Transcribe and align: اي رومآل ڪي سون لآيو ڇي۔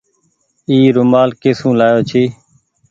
اي 0.69 0.77
رومآل 0.95 1.29
ڪي 1.41 1.51
سون 1.59 1.71
لآيو 1.79 1.99
ڇي۔ 2.09 2.23